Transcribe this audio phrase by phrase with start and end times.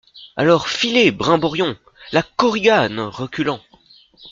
[0.35, 1.75] Alors, filez, brimborion!
[2.11, 3.61] LA KORIGANE, reculant.